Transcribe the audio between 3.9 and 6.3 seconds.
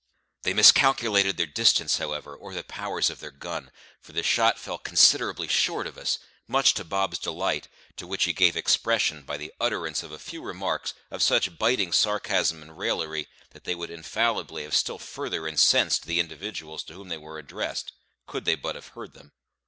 for the shot fell considerably short of us,